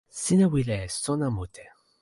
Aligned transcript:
sina 0.23 0.45
wile 0.51 0.75
e 0.85 0.87
sona 1.03 1.27
mute. 1.35 1.63